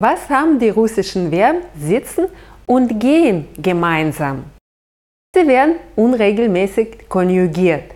[0.00, 2.28] Was haben die russischen Verben sitzen
[2.66, 4.44] und gehen gemeinsam?
[5.34, 7.94] Sie werden unregelmäßig konjugiert.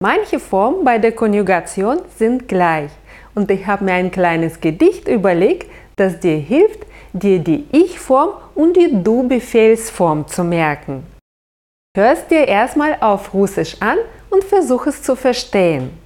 [0.00, 2.92] Manche Formen bei der Konjugation sind gleich
[3.34, 8.76] und ich habe mir ein kleines Gedicht überlegt, das dir hilft, dir die Ich-Form und
[8.76, 11.04] die Du-Befehlsform zu merken.
[11.96, 13.98] Hör es dir erstmal auf Russisch an
[14.30, 16.01] und versuch es zu verstehen.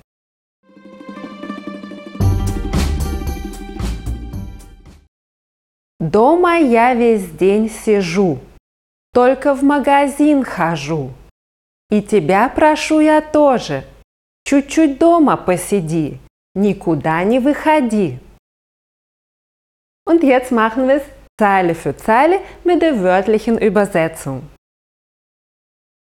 [6.13, 8.39] Дома я весь день сижу,
[9.13, 11.11] только в магазин хожу.
[11.91, 13.85] И тебя прошу я тоже,
[14.45, 16.19] чуть-чуть дома посиди,
[16.55, 18.21] никуда не выходи.
[20.07, 21.03] Und jetzt machen wir es
[21.37, 24.43] Zeile für Zeile mit der wörtlichen Übersetzung.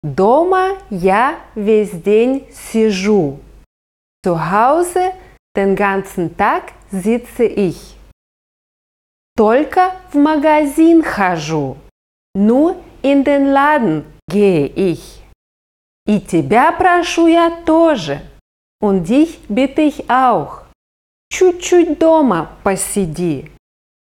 [0.03, 3.39] Дома я весь день сижу.
[4.23, 5.13] Zu Hause
[5.55, 7.95] den ganzen Tag sitze ich.
[9.35, 11.77] Только в магазин хожу.
[12.35, 15.21] Nur in den Laden gehe ich.
[16.05, 18.21] И тебя прошу я тоже.
[18.79, 20.63] Und dich bitte ich auch.
[21.31, 23.51] Чуть-чуть дома посиди.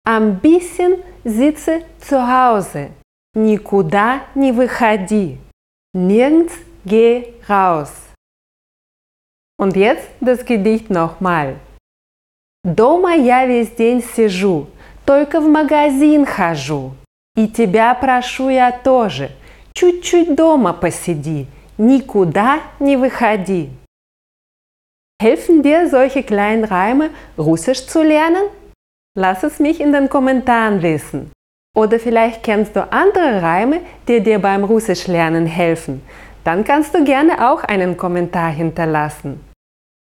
[0.04, 2.92] Ein bisschen sitze zu Hause.
[3.34, 5.38] Никуда не выходи.
[5.94, 7.90] Nirgends geh raus.
[9.58, 11.58] Und jetzt das Gedicht nochmal.
[12.64, 14.68] Дома я весь день сижу,
[15.05, 16.93] только в магазин хожу.
[17.35, 19.31] И тебя прошу я тоже,
[19.73, 21.47] чуть-чуть дома посиди,
[21.77, 23.69] никуда не выходи.
[25.21, 28.49] Helfen dir solche kleinen Reime, Russisch zu lernen?
[29.15, 31.31] Lass es mich in den Kommentaren wissen.
[31.75, 36.01] Oder vielleicht kennst du andere Reime, die dir beim Russischlernen helfen.
[36.43, 39.43] Dann kannst du gerne auch einen Kommentar hinterlassen.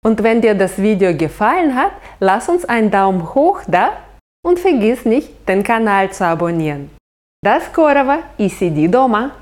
[0.05, 3.92] Und wenn dir das Video gefallen hat, lass uns einen Daumen hoch da
[4.42, 6.91] und vergiss nicht, den Kanal zu abonnieren.
[7.42, 9.33] До скорого и сиди дома!